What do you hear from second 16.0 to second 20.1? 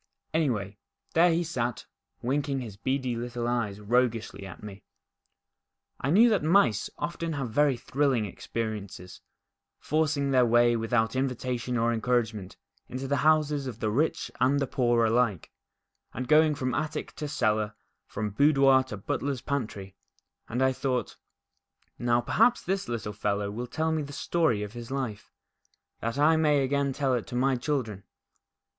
and going from attic to cellar, from boudoir to butler's pantry,